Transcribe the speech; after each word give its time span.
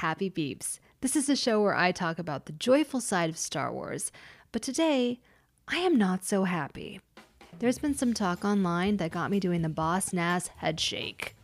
Happy 0.00 0.30
Beeps. 0.30 0.78
This 1.02 1.14
is 1.14 1.28
a 1.28 1.36
show 1.36 1.60
where 1.60 1.74
I 1.74 1.92
talk 1.92 2.18
about 2.18 2.46
the 2.46 2.52
joyful 2.52 3.02
side 3.02 3.28
of 3.28 3.36
Star 3.36 3.70
Wars, 3.70 4.10
but 4.50 4.62
today 4.62 5.20
I 5.68 5.76
am 5.76 5.98
not 5.98 6.24
so 6.24 6.44
happy. 6.44 7.02
There's 7.58 7.76
been 7.76 7.94
some 7.94 8.14
talk 8.14 8.42
online 8.42 8.96
that 8.96 9.10
got 9.10 9.30
me 9.30 9.38
doing 9.38 9.60
the 9.60 9.68
Boss 9.68 10.14
Nass 10.14 10.48
head 10.56 10.80
shake. 10.80 11.34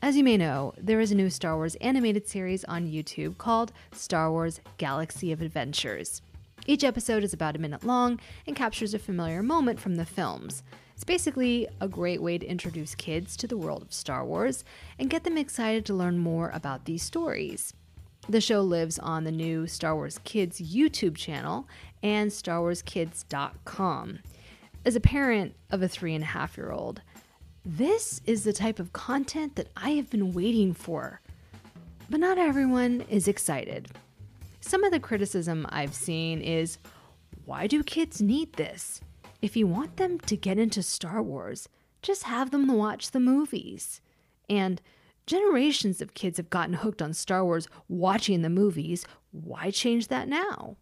As 0.00 0.16
you 0.16 0.22
may 0.22 0.36
know, 0.36 0.74
there 0.78 1.00
is 1.00 1.10
a 1.10 1.16
new 1.16 1.28
Star 1.28 1.56
Wars 1.56 1.74
animated 1.80 2.28
series 2.28 2.62
on 2.66 2.86
YouTube 2.86 3.36
called 3.38 3.72
Star 3.90 4.30
Wars 4.30 4.60
Galaxy 4.78 5.32
of 5.32 5.42
Adventures. 5.42 6.22
Each 6.68 6.84
episode 6.84 7.24
is 7.24 7.32
about 7.32 7.56
a 7.56 7.60
minute 7.60 7.82
long 7.82 8.20
and 8.46 8.54
captures 8.54 8.94
a 8.94 9.00
familiar 9.00 9.42
moment 9.42 9.80
from 9.80 9.96
the 9.96 10.06
films. 10.06 10.62
It's 11.00 11.04
basically 11.06 11.66
a 11.80 11.88
great 11.88 12.20
way 12.20 12.36
to 12.36 12.44
introduce 12.44 12.94
kids 12.94 13.34
to 13.38 13.46
the 13.46 13.56
world 13.56 13.80
of 13.80 13.90
Star 13.90 14.22
Wars 14.22 14.66
and 14.98 15.08
get 15.08 15.24
them 15.24 15.38
excited 15.38 15.86
to 15.86 15.94
learn 15.94 16.18
more 16.18 16.50
about 16.50 16.84
these 16.84 17.02
stories. 17.02 17.72
The 18.28 18.42
show 18.42 18.60
lives 18.60 18.98
on 18.98 19.24
the 19.24 19.32
new 19.32 19.66
Star 19.66 19.94
Wars 19.94 20.20
Kids 20.24 20.60
YouTube 20.60 21.16
channel 21.16 21.66
and 22.02 22.30
StarWarsKids.com. 22.30 24.18
As 24.84 24.94
a 24.94 25.00
parent 25.00 25.54
of 25.70 25.80
a 25.80 25.88
three 25.88 26.14
and 26.14 26.22
a 26.22 26.26
half 26.26 26.58
year 26.58 26.70
old, 26.70 27.00
this 27.64 28.20
is 28.26 28.44
the 28.44 28.52
type 28.52 28.78
of 28.78 28.92
content 28.92 29.56
that 29.56 29.70
I 29.78 29.92
have 29.92 30.10
been 30.10 30.34
waiting 30.34 30.74
for. 30.74 31.22
But 32.10 32.20
not 32.20 32.36
everyone 32.36 33.06
is 33.08 33.26
excited. 33.26 33.88
Some 34.60 34.84
of 34.84 34.92
the 34.92 35.00
criticism 35.00 35.64
I've 35.70 35.94
seen 35.94 36.42
is 36.42 36.76
why 37.46 37.68
do 37.68 37.82
kids 37.82 38.20
need 38.20 38.52
this? 38.52 39.00
If 39.42 39.56
you 39.56 39.66
want 39.66 39.96
them 39.96 40.18
to 40.20 40.36
get 40.36 40.58
into 40.58 40.82
Star 40.82 41.22
Wars, 41.22 41.68
just 42.02 42.24
have 42.24 42.50
them 42.50 42.66
watch 42.68 43.10
the 43.10 43.20
movies. 43.20 44.00
And 44.48 44.80
generations 45.26 46.02
of 46.02 46.14
kids 46.14 46.36
have 46.36 46.50
gotten 46.50 46.74
hooked 46.74 47.00
on 47.00 47.14
Star 47.14 47.44
Wars 47.44 47.68
watching 47.88 48.42
the 48.42 48.50
movies. 48.50 49.04
Why 49.32 49.70
change 49.70 50.08
that 50.08 50.28
now? 50.28 50.76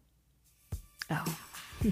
Oh, 1.09 1.39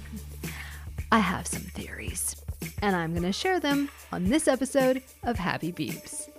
I 1.11 1.19
have 1.19 1.47
some 1.47 1.61
theories. 1.61 2.35
and 2.81 2.95
I'm 2.95 3.11
going 3.11 3.23
to 3.23 3.31
share 3.31 3.59
them 3.59 3.89
on 4.11 4.25
this 4.25 4.47
episode 4.47 5.01
of 5.23 5.37
Happy 5.37 5.71
Beeps. 5.71 6.29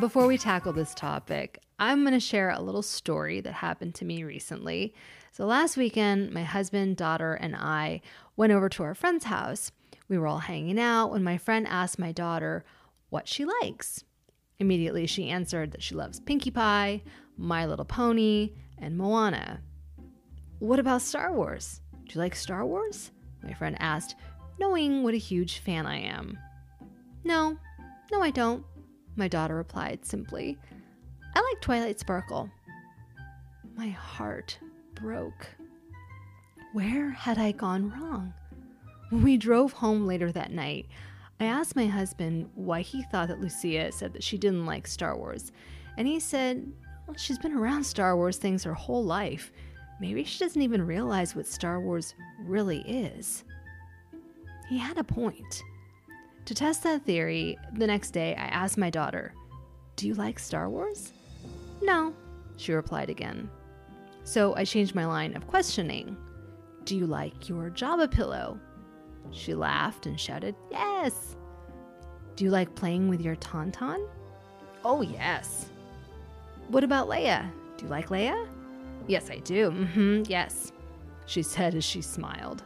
Before 0.00 0.28
we 0.28 0.38
tackle 0.38 0.72
this 0.72 0.94
topic, 0.94 1.58
I'm 1.80 2.02
going 2.02 2.12
to 2.12 2.20
share 2.20 2.50
a 2.50 2.62
little 2.62 2.82
story 2.82 3.40
that 3.40 3.54
happened 3.54 3.96
to 3.96 4.04
me 4.04 4.22
recently. 4.22 4.94
So, 5.32 5.44
last 5.44 5.76
weekend, 5.76 6.30
my 6.30 6.44
husband, 6.44 6.96
daughter, 6.96 7.34
and 7.34 7.56
I 7.56 8.02
went 8.36 8.52
over 8.52 8.68
to 8.68 8.84
our 8.84 8.94
friend's 8.94 9.24
house. 9.24 9.72
We 10.08 10.16
were 10.16 10.28
all 10.28 10.38
hanging 10.38 10.78
out 10.78 11.10
when 11.10 11.24
my 11.24 11.36
friend 11.36 11.66
asked 11.66 11.98
my 11.98 12.12
daughter 12.12 12.64
what 13.10 13.26
she 13.26 13.44
likes. 13.44 14.04
Immediately, 14.60 15.08
she 15.08 15.30
answered 15.30 15.72
that 15.72 15.82
she 15.82 15.96
loves 15.96 16.20
Pinkie 16.20 16.52
Pie, 16.52 17.02
My 17.36 17.66
Little 17.66 17.84
Pony, 17.84 18.52
and 18.78 18.96
Moana. 18.96 19.62
What 20.60 20.78
about 20.78 21.02
Star 21.02 21.32
Wars? 21.32 21.80
Do 22.06 22.14
you 22.14 22.20
like 22.20 22.36
Star 22.36 22.64
Wars? 22.64 23.10
My 23.42 23.52
friend 23.52 23.76
asked, 23.80 24.14
knowing 24.60 25.02
what 25.02 25.14
a 25.14 25.18
huge 25.18 25.58
fan 25.58 25.86
I 25.86 25.98
am. 26.02 26.38
No, 27.24 27.58
no, 28.12 28.22
I 28.22 28.30
don't, 28.30 28.64
my 29.18 29.28
daughter 29.28 29.54
replied 29.54 30.04
simply. 30.04 30.56
I 31.34 31.40
like 31.40 31.60
Twilight 31.60 32.00
Sparkle. 32.00 32.50
My 33.76 33.88
heart 33.88 34.58
broke. 34.94 35.46
Where 36.72 37.10
had 37.10 37.38
I 37.38 37.52
gone 37.52 37.90
wrong? 37.90 38.32
When 39.10 39.22
we 39.22 39.36
drove 39.36 39.72
home 39.72 40.06
later 40.06 40.32
that 40.32 40.52
night, 40.52 40.86
I 41.40 41.44
asked 41.46 41.76
my 41.76 41.86
husband 41.86 42.50
why 42.54 42.80
he 42.80 43.02
thought 43.04 43.28
that 43.28 43.40
Lucia 43.40 43.92
said 43.92 44.12
that 44.12 44.24
she 44.24 44.38
didn't 44.38 44.66
like 44.66 44.86
Star 44.86 45.16
Wars. 45.16 45.52
And 45.96 46.06
he 46.06 46.20
said, 46.20 46.70
well, 47.06 47.16
she's 47.16 47.38
been 47.38 47.54
around 47.54 47.84
Star 47.84 48.16
Wars 48.16 48.36
things 48.36 48.64
her 48.64 48.74
whole 48.74 49.04
life. 49.04 49.52
Maybe 50.00 50.24
she 50.24 50.38
doesn't 50.38 50.60
even 50.60 50.86
realize 50.86 51.34
what 51.34 51.46
Star 51.46 51.80
Wars 51.80 52.14
really 52.40 52.80
is. 52.80 53.44
He 54.68 54.78
had 54.78 54.98
a 54.98 55.04
point. 55.04 55.62
To 56.48 56.54
test 56.54 56.82
that 56.84 57.04
theory, 57.04 57.58
the 57.74 57.86
next 57.86 58.12
day 58.12 58.34
I 58.34 58.46
asked 58.46 58.78
my 58.78 58.88
daughter, 58.88 59.34
Do 59.96 60.06
you 60.06 60.14
like 60.14 60.38
Star 60.38 60.70
Wars? 60.70 61.12
No, 61.82 62.14
she 62.56 62.72
replied 62.72 63.10
again. 63.10 63.50
So 64.24 64.56
I 64.56 64.64
changed 64.64 64.94
my 64.94 65.04
line 65.04 65.36
of 65.36 65.46
questioning. 65.46 66.16
Do 66.84 66.96
you 66.96 67.04
like 67.04 67.50
your 67.50 67.68
Jabba 67.68 68.10
pillow? 68.10 68.58
She 69.30 69.54
laughed 69.54 70.06
and 70.06 70.18
shouted, 70.18 70.54
Yes. 70.70 71.36
Do 72.34 72.44
you 72.44 72.50
like 72.50 72.74
playing 72.74 73.08
with 73.10 73.20
your 73.20 73.36
Tauntaun? 73.36 74.08
Oh, 74.86 75.02
yes. 75.02 75.66
What 76.68 76.82
about 76.82 77.10
Leia? 77.10 77.46
Do 77.76 77.84
you 77.84 77.90
like 77.90 78.08
Leia? 78.08 78.48
Yes, 79.06 79.28
I 79.30 79.36
do. 79.40 79.70
Mm-hmm, 79.70 80.22
yes, 80.28 80.72
she 81.26 81.42
said 81.42 81.74
as 81.74 81.84
she 81.84 82.00
smiled. 82.00 82.64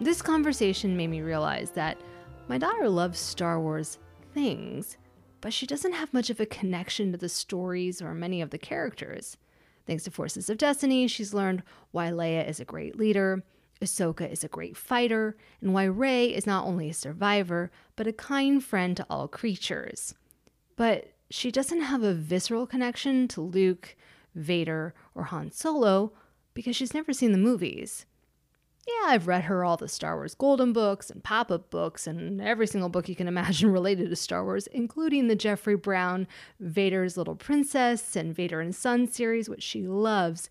This 0.00 0.22
conversation 0.22 0.96
made 0.96 1.10
me 1.10 1.20
realize 1.20 1.70
that 1.72 1.98
my 2.48 2.56
daughter 2.56 2.88
loves 2.88 3.18
Star 3.18 3.60
Wars 3.60 3.98
things, 4.32 4.96
but 5.40 5.52
she 5.52 5.66
doesn't 5.66 5.92
have 5.92 6.14
much 6.14 6.30
of 6.30 6.40
a 6.40 6.46
connection 6.46 7.12
to 7.12 7.18
the 7.18 7.28
stories 7.28 8.00
or 8.00 8.14
many 8.14 8.40
of 8.40 8.50
the 8.50 8.58
characters. 8.58 9.36
Thanks 9.86 10.04
to 10.04 10.10
Forces 10.10 10.48
of 10.48 10.58
Destiny, 10.58 11.06
she's 11.08 11.34
learned 11.34 11.62
why 11.90 12.08
Leia 12.08 12.48
is 12.48 12.58
a 12.58 12.64
great 12.64 12.96
leader, 12.96 13.44
Ahsoka 13.82 14.30
is 14.30 14.42
a 14.42 14.48
great 14.48 14.76
fighter, 14.76 15.36
and 15.60 15.72
why 15.72 15.84
Rey 15.84 16.34
is 16.34 16.46
not 16.46 16.66
only 16.66 16.88
a 16.90 16.94
survivor, 16.94 17.70
but 17.96 18.06
a 18.06 18.12
kind 18.12 18.64
friend 18.64 18.96
to 18.96 19.06
all 19.08 19.28
creatures. 19.28 20.14
But 20.76 21.12
she 21.30 21.50
doesn't 21.50 21.82
have 21.82 22.02
a 22.02 22.14
visceral 22.14 22.66
connection 22.66 23.28
to 23.28 23.40
Luke, 23.42 23.94
Vader, 24.34 24.94
or 25.14 25.24
Han 25.24 25.52
Solo 25.52 26.12
because 26.54 26.74
she's 26.74 26.94
never 26.94 27.12
seen 27.12 27.32
the 27.32 27.38
movies 27.38 28.06
yeah, 28.88 29.08
I've 29.10 29.26
read 29.26 29.44
her 29.44 29.64
all 29.64 29.76
the 29.76 29.88
Star 29.88 30.16
Wars 30.16 30.34
Golden 30.34 30.72
books 30.72 31.10
and 31.10 31.22
pop 31.22 31.50
up 31.50 31.70
books 31.70 32.06
and 32.06 32.40
every 32.40 32.66
single 32.66 32.88
book 32.88 33.08
you 33.08 33.14
can 33.14 33.28
imagine 33.28 33.70
related 33.70 34.08
to 34.08 34.16
Star 34.16 34.44
Wars, 34.44 34.66
including 34.68 35.28
the 35.28 35.36
Jeffrey 35.36 35.76
Brown 35.76 36.26
Vader's 36.58 37.16
Little 37.16 37.36
Princess 37.36 38.16
and 38.16 38.34
Vader 38.34 38.60
and 38.60 38.74
Son 38.74 39.06
series, 39.06 39.48
which 39.48 39.62
she 39.62 39.86
loves. 39.86 40.48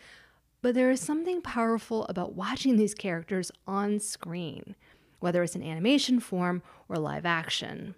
But 0.62 0.76
there 0.76 0.92
is 0.92 1.02
something 1.02 1.42
powerful 1.42 2.06
about 2.06 2.36
watching 2.36 2.78
these 2.78 2.94
characters 2.94 3.52
on 3.66 4.00
screen, 4.00 4.76
whether 5.20 5.42
it's 5.42 5.56
in 5.56 5.64
animation 5.64 6.20
form 6.20 6.62
or 6.90 6.98
live 6.98 7.26
action. 7.26 7.96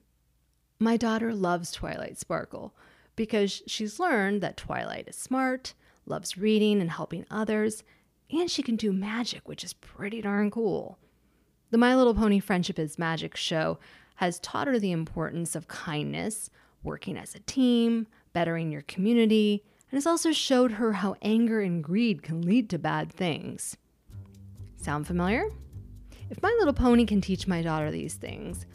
My 0.79 0.95
daughter 0.95 1.33
loves 1.33 1.71
Twilight 1.71 2.17
Sparkle 2.17 2.73
because 3.17 3.61
she's 3.67 3.99
learned 3.99 4.41
that 4.41 4.55
Twilight 4.55 5.09
is 5.09 5.17
smart, 5.17 5.73
loves 6.05 6.37
reading 6.37 6.79
and 6.79 6.91
helping 6.91 7.25
others, 7.29 7.83
and 8.31 8.49
she 8.49 8.63
can 8.63 8.75
do 8.75 8.91
magic, 8.91 9.47
which 9.47 9.63
is 9.63 9.73
pretty 9.73 10.21
darn 10.21 10.51
cool. 10.51 10.97
The 11.71 11.77
My 11.77 11.95
Little 11.95 12.15
Pony 12.15 12.39
Friendship 12.39 12.79
is 12.79 12.99
Magic 12.99 13.35
show 13.35 13.79
has 14.15 14.39
taught 14.39 14.67
her 14.67 14.79
the 14.79 14.91
importance 14.91 15.55
of 15.55 15.67
kindness, 15.67 16.49
working 16.83 17.17
as 17.17 17.35
a 17.35 17.39
team, 17.39 18.07
bettering 18.33 18.71
your 18.71 18.81
community, 18.81 19.63
and 19.89 19.97
has 19.97 20.05
also 20.05 20.31
showed 20.31 20.73
her 20.73 20.93
how 20.93 21.15
anger 21.21 21.61
and 21.61 21.83
greed 21.83 22.21
can 22.21 22.41
lead 22.41 22.69
to 22.69 22.77
bad 22.77 23.11
things. 23.11 23.77
Sound 24.77 25.07
familiar? 25.07 25.45
If 26.29 26.41
My 26.41 26.55
Little 26.59 26.73
Pony 26.73 27.05
can 27.05 27.21
teach 27.21 27.47
my 27.47 27.61
daughter 27.61 27.91
these 27.91 28.15
things, 28.15 28.65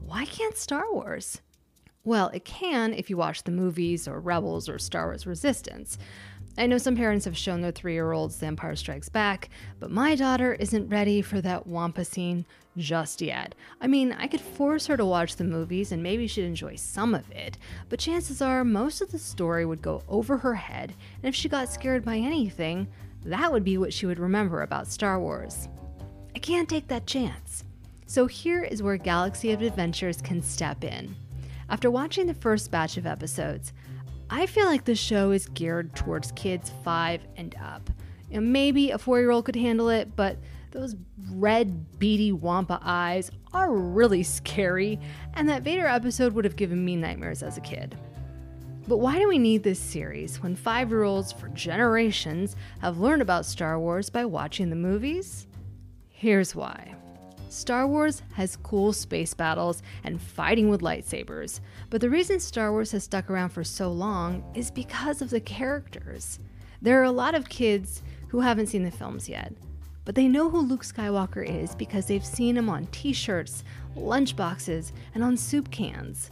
why 0.00 0.24
can't 0.24 0.56
Star 0.56 0.92
Wars? 0.92 1.40
Well, 2.04 2.28
it 2.28 2.44
can 2.44 2.92
if 2.92 3.08
you 3.08 3.16
watch 3.16 3.44
the 3.44 3.50
movies 3.50 4.06
or 4.06 4.20
Rebels 4.20 4.68
or 4.68 4.78
Star 4.78 5.06
Wars 5.06 5.26
Resistance. 5.26 5.98
I 6.58 6.66
know 6.66 6.76
some 6.76 6.96
parents 6.96 7.24
have 7.24 7.36
shown 7.36 7.62
their 7.62 7.72
three 7.72 7.94
year 7.94 8.12
olds 8.12 8.36
The 8.36 8.46
Empire 8.46 8.76
Strikes 8.76 9.08
Back, 9.08 9.48
but 9.80 9.90
my 9.90 10.14
daughter 10.14 10.52
isn't 10.54 10.90
ready 10.90 11.22
for 11.22 11.40
that 11.40 11.66
Wampa 11.66 12.04
scene 12.04 12.44
just 12.76 13.22
yet. 13.22 13.54
I 13.80 13.86
mean, 13.86 14.12
I 14.12 14.26
could 14.26 14.40
force 14.40 14.86
her 14.86 14.96
to 14.98 15.04
watch 15.04 15.36
the 15.36 15.44
movies 15.44 15.92
and 15.92 16.02
maybe 16.02 16.26
she'd 16.26 16.44
enjoy 16.44 16.76
some 16.76 17.14
of 17.14 17.30
it, 17.30 17.56
but 17.88 17.98
chances 17.98 18.42
are 18.42 18.64
most 18.64 19.00
of 19.00 19.10
the 19.10 19.18
story 19.18 19.64
would 19.64 19.80
go 19.80 20.02
over 20.08 20.36
her 20.36 20.54
head, 20.54 20.94
and 21.22 21.28
if 21.28 21.34
she 21.34 21.48
got 21.48 21.70
scared 21.70 22.04
by 22.04 22.16
anything, 22.16 22.86
that 23.24 23.50
would 23.50 23.64
be 23.64 23.78
what 23.78 23.92
she 23.92 24.04
would 24.04 24.18
remember 24.18 24.62
about 24.62 24.88
Star 24.88 25.18
Wars. 25.18 25.68
I 26.34 26.38
can't 26.38 26.68
take 26.68 26.88
that 26.88 27.06
chance. 27.06 27.64
So 28.06 28.26
here 28.26 28.62
is 28.62 28.82
where 28.82 28.98
Galaxy 28.98 29.52
of 29.52 29.62
Adventures 29.62 30.20
can 30.20 30.42
step 30.42 30.84
in. 30.84 31.16
After 31.70 31.90
watching 31.90 32.26
the 32.26 32.34
first 32.34 32.70
batch 32.70 32.98
of 32.98 33.06
episodes, 33.06 33.72
I 34.34 34.46
feel 34.46 34.64
like 34.64 34.86
the 34.86 34.94
show 34.94 35.30
is 35.30 35.46
geared 35.46 35.94
towards 35.94 36.32
kids 36.32 36.72
five 36.82 37.20
and 37.36 37.54
up. 37.62 37.90
Know, 38.30 38.40
maybe 38.40 38.90
a 38.90 38.96
four 38.96 39.20
year 39.20 39.30
old 39.30 39.44
could 39.44 39.56
handle 39.56 39.90
it, 39.90 40.16
but 40.16 40.38
those 40.70 40.96
red, 41.32 41.98
beady 41.98 42.32
Wampa 42.32 42.80
eyes 42.82 43.30
are 43.52 43.70
really 43.70 44.22
scary, 44.22 44.98
and 45.34 45.46
that 45.50 45.62
Vader 45.62 45.86
episode 45.86 46.32
would 46.32 46.46
have 46.46 46.56
given 46.56 46.82
me 46.82 46.96
nightmares 46.96 47.42
as 47.42 47.58
a 47.58 47.60
kid. 47.60 47.94
But 48.88 48.96
why 48.96 49.18
do 49.18 49.28
we 49.28 49.38
need 49.38 49.64
this 49.64 49.78
series 49.78 50.42
when 50.42 50.56
five 50.56 50.88
year 50.88 51.02
olds 51.02 51.30
for 51.30 51.48
generations 51.48 52.56
have 52.80 52.98
learned 52.98 53.20
about 53.20 53.44
Star 53.44 53.78
Wars 53.78 54.08
by 54.08 54.24
watching 54.24 54.70
the 54.70 54.76
movies? 54.76 55.46
Here's 56.08 56.54
why. 56.54 56.94
Star 57.52 57.86
Wars 57.86 58.22
has 58.32 58.56
cool 58.56 58.94
space 58.94 59.34
battles 59.34 59.82
and 60.04 60.22
fighting 60.22 60.70
with 60.70 60.80
lightsabers, 60.80 61.60
but 61.90 62.00
the 62.00 62.08
reason 62.08 62.40
Star 62.40 62.72
Wars 62.72 62.92
has 62.92 63.04
stuck 63.04 63.28
around 63.28 63.50
for 63.50 63.62
so 63.62 63.92
long 63.92 64.42
is 64.54 64.70
because 64.70 65.20
of 65.20 65.28
the 65.28 65.40
characters. 65.40 66.38
There 66.80 66.98
are 66.98 67.04
a 67.04 67.12
lot 67.12 67.34
of 67.34 67.50
kids 67.50 68.02
who 68.28 68.40
haven't 68.40 68.68
seen 68.68 68.84
the 68.84 68.90
films 68.90 69.28
yet, 69.28 69.52
but 70.06 70.14
they 70.14 70.28
know 70.28 70.48
who 70.48 70.60
Luke 70.60 70.82
Skywalker 70.82 71.46
is 71.46 71.74
because 71.74 72.06
they've 72.06 72.24
seen 72.24 72.56
him 72.56 72.70
on 72.70 72.86
t 72.86 73.12
shirts, 73.12 73.64
lunchboxes, 73.96 74.92
and 75.14 75.22
on 75.22 75.36
soup 75.36 75.70
cans. 75.70 76.30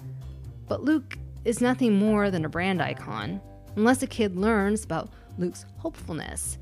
But 0.69 0.83
Luke 0.83 1.19
is 1.45 1.61
nothing 1.61 1.99
more 1.99 2.31
than 2.31 2.47
a 2.47 2.49
brand 2.49 2.81
icon, 2.81 3.43
unless 3.77 4.03
a 4.03 4.07
kid 4.07 4.37
learns 4.37 4.85
about 4.85 5.13
Luke's 5.37 5.67
hopefulness, 5.77 6.57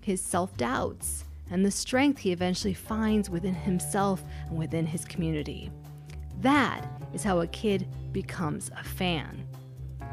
his 0.00 0.20
self 0.20 0.56
doubts, 0.56 1.24
and 1.50 1.64
the 1.64 1.70
strength 1.70 2.18
he 2.18 2.32
eventually 2.32 2.74
finds 2.74 3.30
within 3.30 3.54
himself 3.54 4.22
and 4.48 4.58
within 4.58 4.86
his 4.86 5.04
community. 5.04 5.70
That 6.40 6.86
is 7.12 7.22
how 7.22 7.40
a 7.40 7.46
kid 7.46 7.86
becomes 8.12 8.70
a 8.78 8.84
fan. 8.84 9.46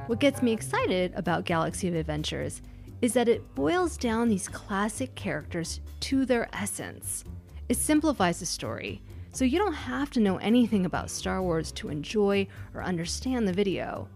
What 0.08 0.20
gets 0.20 0.42
me 0.42 0.52
excited 0.52 1.14
about 1.16 1.46
Galaxy 1.46 1.88
of 1.88 1.96
Adventures 1.96 2.62
is 3.02 3.14
that 3.14 3.30
it 3.30 3.56
boils 3.56 3.98
down 3.98 4.30
these 4.30 4.48
classic 4.48 5.16
characters 5.16 5.82
to 6.02 6.26
their 6.26 6.50
essence. 6.54 7.24
It 7.70 7.78
simplifies 7.78 8.40
the 8.40 8.46
story, 8.46 9.02
so 9.32 9.46
you 9.46 9.58
don't 9.58 9.74
have 9.74 10.12
to 10.12 10.20
know 10.20 10.38
anything 10.38 10.86
about 10.86 11.10
Star 11.10 11.42
Wars 11.42 11.72
to 11.74 11.90
enjoy 11.90 12.48
or 12.74 12.84
understand 12.84 13.48
the 13.48 13.54
video. 13.54 14.08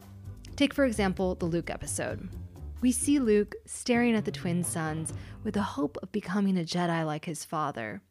Take, 0.55 0.73
for 0.73 0.85
example, 0.85 1.35
the 1.35 1.45
Luke 1.45 1.69
episode. 1.69 2.29
We 2.85 2.91
see 2.91 3.17
Luke 3.17 3.55
staring 3.65 4.13
at 4.13 4.25
the 4.25 4.31
twin 4.31 4.63
suns 4.63 5.11
with 5.43 5.55
the 5.55 5.63
hope 5.63 5.97
of 6.03 6.11
becoming 6.11 6.55
a 6.55 6.61
Jedi 6.61 7.03
like 7.03 7.25
his 7.25 7.43
father. 7.43 8.03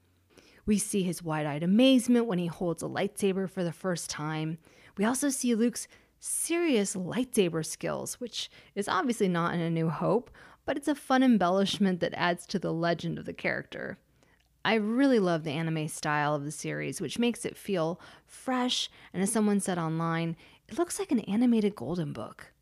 We 0.66 0.78
see 0.78 1.04
his 1.04 1.22
wide 1.22 1.46
eyed 1.46 1.62
amazement 1.62 2.26
when 2.26 2.40
he 2.40 2.48
holds 2.48 2.82
a 2.82 2.86
lightsaber 2.86 3.48
for 3.48 3.62
the 3.62 3.70
first 3.70 4.10
time. 4.10 4.58
We 4.96 5.04
also 5.04 5.28
see 5.28 5.54
Luke's 5.54 5.86
serious 6.18 6.96
lightsaber 6.96 7.64
skills, 7.64 8.14
which 8.14 8.50
is 8.74 8.88
obviously 8.88 9.28
not 9.28 9.54
in 9.54 9.60
A 9.60 9.70
New 9.70 9.90
Hope, 9.90 10.28
but 10.66 10.76
it's 10.76 10.88
a 10.88 10.96
fun 10.96 11.22
embellishment 11.22 12.00
that 12.00 12.12
adds 12.14 12.44
to 12.46 12.58
the 12.58 12.72
legend 12.72 13.16
of 13.16 13.26
the 13.26 13.32
character. 13.32 13.98
I 14.64 14.74
really 14.74 15.20
love 15.20 15.44
the 15.44 15.52
anime 15.52 15.86
style 15.86 16.34
of 16.34 16.44
the 16.44 16.50
series, 16.50 17.00
which 17.00 17.16
makes 17.16 17.44
it 17.44 17.56
feel 17.56 18.00
fresh, 18.26 18.90
and 19.12 19.22
as 19.22 19.30
someone 19.30 19.60
said 19.60 19.78
online, 19.78 20.34
it 20.66 20.78
looks 20.78 20.98
like 20.98 21.12
an 21.12 21.20
animated 21.20 21.76
golden 21.76 22.12
book. 22.12 22.53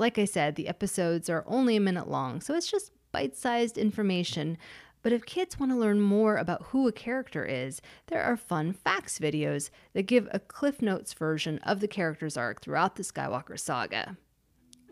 Like 0.00 0.18
I 0.18 0.24
said, 0.24 0.54
the 0.54 0.66
episodes 0.66 1.28
are 1.28 1.44
only 1.46 1.76
a 1.76 1.80
minute 1.80 2.08
long, 2.08 2.40
so 2.40 2.54
it's 2.54 2.70
just 2.70 2.90
bite 3.12 3.36
sized 3.36 3.76
information. 3.76 4.56
But 5.02 5.12
if 5.12 5.26
kids 5.26 5.60
want 5.60 5.72
to 5.72 5.76
learn 5.76 6.00
more 6.00 6.38
about 6.38 6.68
who 6.68 6.88
a 6.88 6.92
character 6.92 7.44
is, 7.44 7.82
there 8.06 8.22
are 8.22 8.34
fun 8.34 8.72
facts 8.72 9.18
videos 9.18 9.68
that 9.92 10.04
give 10.04 10.26
a 10.32 10.38
Cliff 10.38 10.80
Notes 10.80 11.12
version 11.12 11.58
of 11.64 11.80
the 11.80 11.86
character's 11.86 12.38
arc 12.38 12.62
throughout 12.62 12.96
the 12.96 13.02
Skywalker 13.02 13.60
saga. 13.60 14.16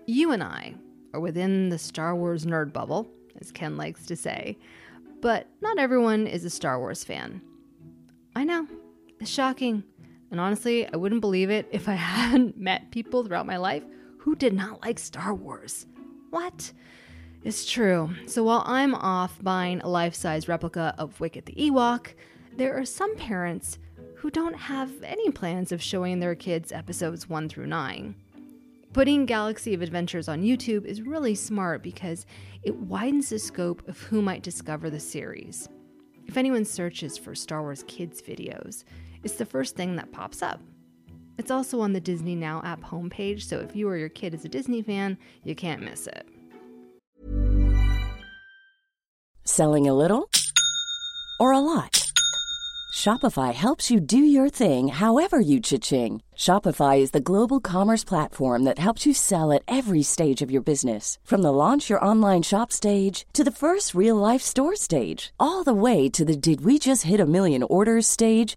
You 0.07 0.31
and 0.31 0.43
I 0.43 0.75
are 1.15 1.21
within 1.21 1.71
the 1.71 1.79
Star 1.79 2.15
Wars 2.15 2.45
nerd 2.45 2.75
bubble, 2.75 3.09
as 3.41 3.51
Ken 3.51 3.79
likes 3.79 4.05
to 4.07 4.15
say, 4.15 4.59
but 5.23 5.47
not 5.63 5.79
everyone 5.79 6.27
is 6.27 6.45
a 6.45 6.51
Star 6.51 6.79
Wars 6.79 7.03
fan. 7.03 7.41
I 8.37 8.45
know, 8.45 8.69
it's 9.21 9.31
shocking, 9.31 9.85
and 10.31 10.39
honestly, 10.39 10.87
I 10.87 10.99
wouldn't 10.99 11.23
believe 11.23 11.49
it 11.49 11.67
if 11.73 11.89
I 11.89 11.95
hadn't 11.95 12.59
met 12.59 12.91
people 12.91 13.25
throughout 13.25 13.47
my 13.47 13.57
life 13.57 13.85
who 14.29 14.37
did 14.37 14.53
not 14.53 14.83
like 14.85 14.99
Star 14.99 15.35
Wars? 15.35 15.87
What? 16.29 16.75
It's 17.45 17.65
true. 17.65 18.11
So 18.27 18.45
while 18.45 18.63
I'm 18.67 18.95
off 18.95 19.43
buying 19.43 19.81
a 19.81 19.89
life 19.89 20.15
size 20.15 20.49
replica 20.49 20.95
of 20.99 21.19
Wicket 21.19 21.47
the 21.47 21.55
Ewok, 21.55 22.09
there 22.55 22.79
are 22.79 22.85
some 22.85 23.17
parents 23.17 23.79
who 24.17 24.31
don't 24.31 24.53
have 24.53 24.91
any 25.03 25.31
plans 25.31 25.73
of 25.73 25.81
showing 25.81 26.21
their 26.21 26.35
kids 26.35 26.73
episodes 26.73 27.27
1 27.27 27.49
through 27.49 27.69
9. 27.69 28.15
Putting 28.93 29.25
Galaxy 29.25 29.73
of 29.73 29.81
Adventures 29.81 30.29
on 30.29 30.43
YouTube 30.43 30.85
is 30.85 31.01
really 31.01 31.35
smart 31.35 31.83
because 31.83 32.27
it 32.63 32.77
widens 32.77 33.31
the 33.31 33.39
scope 33.39 33.89
of 33.89 33.99
who 33.99 34.21
might 34.21 34.43
discover 34.43 34.91
the 34.91 35.01
series. 35.01 35.71
If 36.27 36.37
anyone 36.37 36.67
searches 36.67 37.17
for 37.17 37.35
Star 37.35 37.63
Wars 37.63 37.83
Kids 37.89 38.21
videos, 38.21 38.85
it's 39.25 39.37
the 39.37 39.47
first 39.47 39.75
thing 39.75 39.97
that 39.97 40.13
pops 40.13 40.43
up. 40.43 40.61
It's 41.39 41.53
also 41.53 41.81
on 41.81 41.93
the 41.93 42.01
Disney 42.01 42.35
Now 42.35 42.61
app 42.65 42.81
homepage, 42.81 43.43
so 43.43 43.61
if 43.61 43.77
you 43.77 43.89
or 43.89 43.97
your 43.97 44.09
kid 44.09 44.35
is 44.35 44.45
a 44.45 44.49
Disney 44.49 44.83
fan, 44.83 45.17
you 45.45 45.55
can't 45.55 45.83
miss 45.83 46.09
it. 46.09 46.27
Selling 49.45 49.89
a 49.89 49.95
little 49.95 50.29
or 51.39 51.53
a 51.53 51.61
lot? 51.61 52.05
Shopify 52.93 53.55
helps 53.55 53.91
you 53.91 54.01
do 54.01 54.19
your 54.19 54.49
thing 54.49 54.89
however 54.89 55.39
you 55.39 55.61
cha-ching. 55.61 56.21
Shopify 56.37 56.99
is 56.99 57.13
the 57.13 57.21
global 57.21 57.61
commerce 57.61 58.03
platform 58.03 58.65
that 58.65 58.79
helps 58.79 59.07
you 59.07 59.15
sell 59.15 59.53
at 59.53 59.63
every 59.69 60.03
stage 60.03 60.43
of 60.43 60.51
your 60.51 60.63
business. 60.63 61.19
From 61.23 61.43
the 61.43 61.53
launch 61.53 61.89
your 61.89 62.05
online 62.05 62.43
shop 62.43 62.73
stage 62.73 63.25
to 63.35 63.45
the 63.45 63.53
first 63.53 63.95
real 63.95 64.17
life 64.17 64.43
store 64.43 64.75
stage, 64.75 65.33
all 65.39 65.63
the 65.63 65.73
way 65.73 66.09
to 66.09 66.25
the 66.25 66.37
did 66.37 66.65
we 66.65 66.79
just 66.81 67.05
hit 67.05 67.21
a 67.21 67.27
million 67.27 67.63
orders 67.63 68.07
stage. 68.09 68.57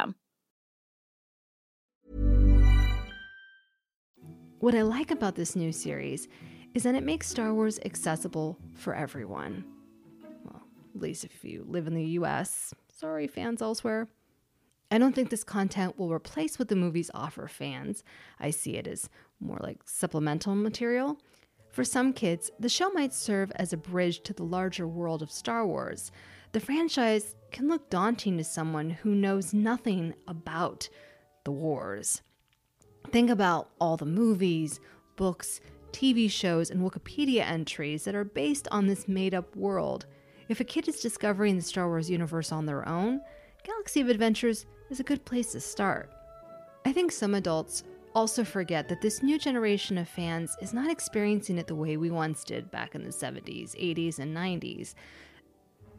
What 4.61 4.75
I 4.75 4.83
like 4.83 5.09
about 5.09 5.33
this 5.33 5.55
new 5.55 5.71
series 5.71 6.27
is 6.75 6.83
that 6.83 6.93
it 6.93 7.01
makes 7.01 7.27
Star 7.27 7.51
Wars 7.51 7.79
accessible 7.83 8.59
for 8.75 8.93
everyone. 8.93 9.65
Well, 10.45 10.61
at 10.93 11.01
least 11.01 11.23
if 11.23 11.43
you 11.43 11.65
live 11.67 11.87
in 11.87 11.95
the 11.95 12.05
US. 12.19 12.71
Sorry, 12.95 13.25
fans 13.25 13.63
elsewhere. 13.63 14.07
I 14.91 14.99
don't 14.99 15.15
think 15.15 15.31
this 15.31 15.43
content 15.43 15.97
will 15.97 16.13
replace 16.13 16.59
what 16.59 16.67
the 16.67 16.75
movies 16.75 17.09
offer 17.15 17.47
fans. 17.47 18.03
I 18.39 18.51
see 18.51 18.75
it 18.77 18.85
as 18.85 19.09
more 19.39 19.57
like 19.63 19.81
supplemental 19.85 20.53
material. 20.53 21.17
For 21.71 21.83
some 21.83 22.13
kids, 22.13 22.51
the 22.59 22.69
show 22.69 22.91
might 22.91 23.15
serve 23.15 23.51
as 23.55 23.73
a 23.73 23.77
bridge 23.77 24.21
to 24.21 24.33
the 24.33 24.43
larger 24.43 24.87
world 24.87 25.23
of 25.23 25.31
Star 25.31 25.65
Wars. 25.65 26.11
The 26.51 26.59
franchise 26.59 27.35
can 27.51 27.67
look 27.67 27.89
daunting 27.89 28.37
to 28.37 28.43
someone 28.43 28.91
who 28.91 29.15
knows 29.15 29.55
nothing 29.55 30.13
about 30.27 30.87
the 31.45 31.51
wars. 31.51 32.21
Think 33.11 33.29
about 33.29 33.69
all 33.79 33.97
the 33.97 34.05
movies, 34.05 34.79
books, 35.17 35.59
TV 35.91 36.31
shows, 36.31 36.71
and 36.71 36.79
Wikipedia 36.79 37.41
entries 37.41 38.05
that 38.05 38.15
are 38.15 38.23
based 38.23 38.69
on 38.71 38.87
this 38.87 39.07
made 39.07 39.33
up 39.33 39.53
world. 39.55 40.05
If 40.47 40.61
a 40.61 40.65
kid 40.65 40.87
is 40.87 41.01
discovering 41.01 41.57
the 41.57 41.61
Star 41.61 41.87
Wars 41.87 42.09
universe 42.09 42.53
on 42.53 42.65
their 42.65 42.87
own, 42.87 43.21
Galaxy 43.63 43.99
of 43.99 44.07
Adventures 44.07 44.65
is 44.89 45.01
a 45.01 45.03
good 45.03 45.25
place 45.25 45.51
to 45.51 45.59
start. 45.59 46.09
I 46.85 46.93
think 46.93 47.11
some 47.11 47.35
adults 47.35 47.83
also 48.15 48.45
forget 48.45 48.87
that 48.87 49.01
this 49.01 49.21
new 49.21 49.37
generation 49.37 49.97
of 49.97 50.07
fans 50.07 50.55
is 50.61 50.73
not 50.73 50.89
experiencing 50.89 51.57
it 51.57 51.67
the 51.67 51.75
way 51.75 51.97
we 51.97 52.11
once 52.11 52.45
did 52.45 52.71
back 52.71 52.95
in 52.95 53.03
the 53.03 53.09
70s, 53.09 53.75
80s, 53.75 54.19
and 54.19 54.35
90s. 54.35 54.95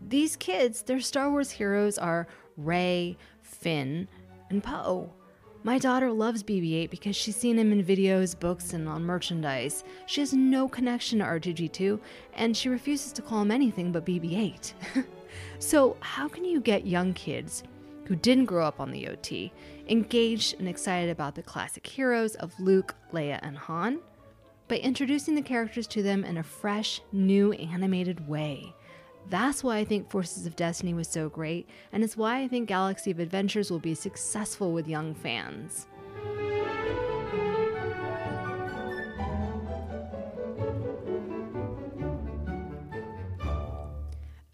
These 0.08 0.36
kids, 0.36 0.82
their 0.82 1.00
Star 1.00 1.30
Wars 1.30 1.50
heroes 1.50 1.98
are 1.98 2.26
Rey, 2.56 3.16
Finn, 3.42 4.08
and 4.50 4.64
Poe. 4.64 5.12
My 5.64 5.78
daughter 5.78 6.10
loves 6.10 6.42
BB 6.42 6.74
8 6.82 6.90
because 6.90 7.14
she's 7.14 7.36
seen 7.36 7.56
him 7.56 7.70
in 7.70 7.84
videos, 7.84 8.38
books, 8.38 8.72
and 8.72 8.88
on 8.88 9.04
merchandise. 9.04 9.84
She 10.06 10.20
has 10.20 10.32
no 10.32 10.68
connection 10.68 11.20
to 11.20 11.24
R2D2, 11.24 12.00
and 12.34 12.56
she 12.56 12.68
refuses 12.68 13.12
to 13.12 13.22
call 13.22 13.42
him 13.42 13.52
anything 13.52 13.92
but 13.92 14.04
BB 14.04 14.36
8. 14.36 14.74
so, 15.60 15.96
how 16.00 16.26
can 16.26 16.44
you 16.44 16.60
get 16.60 16.84
young 16.84 17.14
kids 17.14 17.62
who 18.06 18.16
didn't 18.16 18.46
grow 18.46 18.66
up 18.66 18.80
on 18.80 18.90
the 18.90 19.06
OT 19.06 19.52
engaged 19.88 20.56
and 20.58 20.68
excited 20.68 21.10
about 21.10 21.36
the 21.36 21.42
classic 21.42 21.86
heroes 21.86 22.34
of 22.36 22.58
Luke, 22.58 22.96
Leia, 23.12 23.38
and 23.42 23.56
Han? 23.56 24.00
By 24.66 24.78
introducing 24.78 25.36
the 25.36 25.42
characters 25.42 25.86
to 25.88 26.02
them 26.02 26.24
in 26.24 26.38
a 26.38 26.42
fresh, 26.42 27.00
new 27.12 27.52
animated 27.52 28.26
way. 28.26 28.74
That's 29.28 29.64
why 29.64 29.78
I 29.78 29.84
think 29.84 30.10
Forces 30.10 30.46
of 30.46 30.56
Destiny 30.56 30.92
was 30.94 31.08
so 31.08 31.28
great, 31.28 31.68
and 31.90 32.04
it's 32.04 32.16
why 32.16 32.42
I 32.42 32.48
think 32.48 32.68
Galaxy 32.68 33.10
of 33.10 33.18
Adventures 33.18 33.70
will 33.70 33.78
be 33.78 33.94
successful 33.94 34.72
with 34.72 34.86
young 34.86 35.14
fans. 35.14 35.86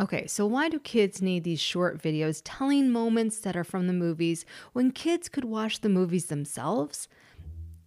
Okay, 0.01 0.29
so 0.29 0.47
why 0.47 0.69
do 0.69 0.79
kids 0.79 1.21
need 1.21 1.43
these 1.43 1.59
short 1.59 2.01
videos 2.01 2.41
telling 2.45 2.93
moments 2.93 3.41
that 3.41 3.57
are 3.57 3.65
from 3.65 3.89
the 3.89 3.93
movies 3.93 4.47
when 4.73 4.93
kids 4.93 5.29
could 5.29 5.45
watch 5.45 5.81
the 5.81 5.89
movies 5.89 6.27
themselves? 6.27 7.09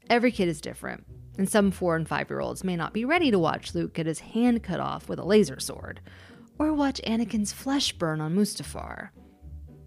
Every 0.09 0.29
kid 0.29 0.49
is 0.49 0.59
different, 0.59 1.05
and 1.37 1.49
some 1.49 1.71
four 1.71 1.95
and 1.95 2.05
five 2.05 2.29
year 2.29 2.41
olds 2.41 2.65
may 2.65 2.75
not 2.75 2.91
be 2.91 3.05
ready 3.05 3.31
to 3.31 3.39
watch 3.39 3.73
Luke 3.73 3.93
get 3.93 4.07
his 4.07 4.19
hand 4.19 4.61
cut 4.61 4.81
off 4.81 5.07
with 5.07 5.19
a 5.19 5.25
laser 5.25 5.57
sword 5.57 6.01
or 6.61 6.73
watch 6.73 7.01
Anakin's 7.07 7.51
flesh 7.51 7.91
burn 7.93 8.21
on 8.21 8.35
Mustafar. 8.35 9.09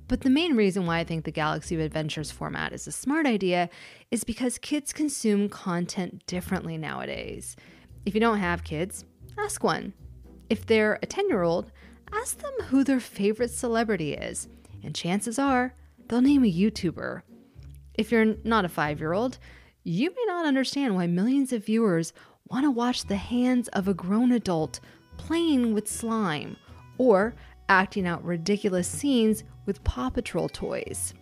But 0.08 0.22
the 0.22 0.30
main 0.30 0.56
reason 0.56 0.86
why 0.86 0.98
I 0.98 1.04
think 1.04 1.24
the 1.24 1.30
Galaxy 1.30 1.76
of 1.76 1.80
Adventures 1.80 2.32
format 2.32 2.72
is 2.72 2.88
a 2.88 2.92
smart 2.92 3.26
idea 3.26 3.70
is 4.10 4.24
because 4.24 4.58
kids 4.58 4.92
consume 4.92 5.48
content 5.48 6.26
differently 6.26 6.76
nowadays. 6.76 7.54
If 8.04 8.14
you 8.14 8.20
don't 8.20 8.38
have 8.38 8.64
kids, 8.64 9.04
ask 9.38 9.62
one. 9.62 9.92
If 10.50 10.66
they're 10.66 10.98
a 11.00 11.06
10 11.06 11.28
year 11.28 11.42
old, 11.42 11.70
ask 12.12 12.38
them 12.38 12.52
who 12.66 12.82
their 12.82 13.00
favorite 13.00 13.50
celebrity 13.50 14.14
is, 14.14 14.48
and 14.82 14.96
chances 14.96 15.38
are 15.38 15.74
they'll 16.08 16.20
name 16.22 16.44
a 16.44 16.52
YouTuber. 16.52 17.22
If 17.94 18.10
you're 18.10 18.34
not 18.42 18.64
a 18.64 18.68
five 18.68 18.98
year 18.98 19.12
old, 19.12 19.38
you 19.84 20.10
may 20.10 20.24
not 20.26 20.44
understand 20.44 20.96
why 20.96 21.06
millions 21.06 21.52
of 21.52 21.66
viewers 21.66 22.12
want 22.48 22.64
to 22.64 22.70
watch 22.70 23.04
the 23.04 23.16
hands 23.16 23.68
of 23.68 23.86
a 23.86 23.94
grown 23.94 24.32
adult 24.32 24.80
playing 25.16 25.72
with 25.72 25.88
slime 25.88 26.56
or 26.98 27.34
acting 27.68 28.06
out 28.06 28.24
ridiculous 28.24 28.88
scenes 28.88 29.44
with 29.66 29.82
Paw 29.84 30.10
Patrol 30.10 30.48
toys. 30.48 31.14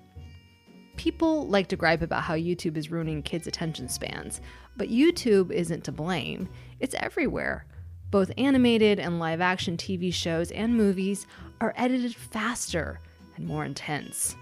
People 0.97 1.47
like 1.47 1.69
to 1.69 1.77
gripe 1.77 2.03
about 2.03 2.25
how 2.25 2.35
YouTube 2.35 2.77
is 2.77 2.91
ruining 2.91 3.23
kids' 3.23 3.47
attention 3.47 3.89
spans, 3.89 4.41
but 4.77 4.91
YouTube 4.91 5.51
isn't 5.51 5.85
to 5.85 5.93
blame. 5.93 6.49
It's 6.81 6.95
everywhere. 6.99 7.67
Both 8.11 8.31
animated 8.37 8.99
and 8.99 9.19
live 9.19 9.41
action 9.41 9.77
TV 9.77 10.13
shows 10.13 10.51
and 10.51 10.77
movies 10.77 11.27
are 11.61 11.73
edited 11.77 12.15
faster 12.15 13.01
and 13.37 13.47
more 13.47 13.65
intense. 13.65 14.37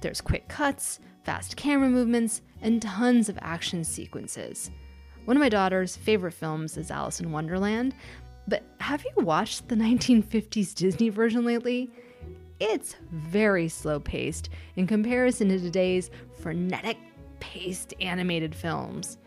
There's 0.00 0.22
quick 0.22 0.48
cuts, 0.48 1.00
fast 1.22 1.56
camera 1.56 1.90
movements, 1.90 2.40
and 2.62 2.80
tons 2.80 3.28
of 3.28 3.38
action 3.42 3.84
sequences. 3.84 4.70
One 5.26 5.36
of 5.36 5.40
my 5.40 5.48
daughter's 5.48 5.96
favorite 5.96 6.32
films 6.32 6.76
is 6.76 6.90
Alice 6.90 7.20
in 7.20 7.32
Wonderland, 7.32 7.94
but 8.48 8.62
have 8.80 9.04
you 9.04 9.24
watched 9.24 9.68
the 9.68 9.74
1950s 9.76 10.74
Disney 10.74 11.08
version 11.08 11.44
lately? 11.44 11.90
It's 12.60 12.96
very 13.10 13.68
slow 13.68 14.00
paced 14.00 14.48
in 14.76 14.86
comparison 14.86 15.48
to 15.48 15.58
today's 15.58 16.10
frenetic 16.40 16.96
paced 17.40 17.94
animated 18.00 18.54
films. 18.54 19.18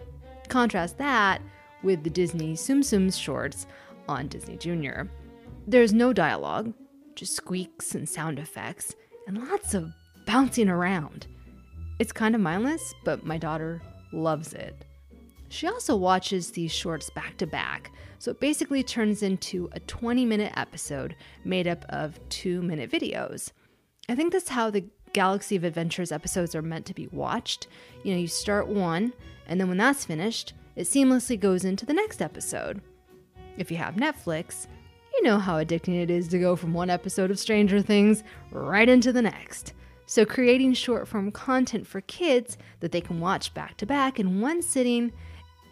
Contrast 0.47 0.97
that 0.97 1.41
with 1.83 2.03
the 2.03 2.09
Disney 2.09 2.53
Tsum 2.53 3.11
shorts 3.11 3.67
on 4.07 4.27
Disney 4.27 4.57
Junior. 4.57 5.09
There's 5.67 5.93
no 5.93 6.13
dialogue, 6.13 6.73
just 7.15 7.35
squeaks 7.35 7.93
and 7.93 8.07
sound 8.07 8.39
effects, 8.39 8.95
and 9.27 9.47
lots 9.49 9.73
of 9.73 9.91
bouncing 10.25 10.69
around. 10.69 11.27
It's 11.99 12.11
kind 12.11 12.33
of 12.33 12.41
mindless, 12.41 12.93
but 13.03 13.25
my 13.25 13.37
daughter 13.37 13.81
loves 14.13 14.53
it. 14.53 14.86
She 15.49 15.67
also 15.67 15.95
watches 15.95 16.51
these 16.51 16.71
shorts 16.71 17.09
back 17.09 17.37
to 17.37 17.47
back, 17.47 17.91
so 18.19 18.31
it 18.31 18.39
basically 18.39 18.83
turns 18.83 19.23
into 19.23 19.69
a 19.71 19.79
20 19.81 20.25
minute 20.25 20.53
episode 20.55 21.15
made 21.45 21.67
up 21.67 21.85
of 21.89 22.19
two 22.29 22.61
minute 22.61 22.91
videos. 22.91 23.51
I 24.09 24.15
think 24.15 24.33
that's 24.33 24.49
how 24.49 24.69
the 24.69 24.85
Galaxy 25.13 25.55
of 25.55 25.63
Adventures 25.63 26.11
episodes 26.11 26.53
are 26.55 26.61
meant 26.61 26.85
to 26.87 26.93
be 26.93 27.07
watched. 27.07 27.67
You 28.03 28.13
know, 28.13 28.19
you 28.19 28.27
start 28.27 28.67
one, 28.67 29.13
and 29.47 29.59
then 29.59 29.67
when 29.67 29.77
that's 29.77 30.05
finished, 30.05 30.53
it 30.75 30.83
seamlessly 30.83 31.39
goes 31.39 31.65
into 31.65 31.85
the 31.85 31.93
next 31.93 32.21
episode. 32.21 32.81
If 33.57 33.71
you 33.71 33.77
have 33.77 33.95
Netflix, 33.95 34.67
you 35.13 35.23
know 35.23 35.39
how 35.39 35.63
addicting 35.63 36.01
it 36.01 36.11
is 36.11 36.27
to 36.27 36.39
go 36.39 36.55
from 36.55 36.73
one 36.73 36.89
episode 36.89 37.31
of 37.31 37.39
Stranger 37.39 37.81
Things 37.81 38.23
right 38.51 38.87
into 38.87 39.11
the 39.11 39.21
next. 39.21 39.73
So, 40.05 40.25
creating 40.25 40.73
short 40.73 41.07
form 41.07 41.31
content 41.31 41.87
for 41.87 42.01
kids 42.01 42.57
that 42.79 42.91
they 42.91 43.01
can 43.01 43.19
watch 43.19 43.53
back 43.53 43.75
to 43.77 43.85
back 43.85 44.19
in 44.19 44.39
one 44.39 44.61
sitting 44.61 45.11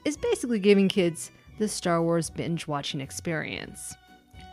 is 0.06 0.15
basically 0.15 0.60
giving 0.60 0.88
kids 0.88 1.32
the 1.58 1.68
Star 1.68 2.02
Wars 2.02 2.30
binge 2.30 2.68
watching 2.68 3.02
experience. 3.02 3.96